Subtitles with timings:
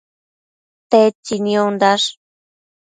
[0.89, 2.07] Tedtsi niondash?